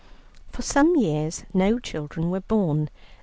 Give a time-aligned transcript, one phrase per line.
[0.51, 2.89] For some years no children were born.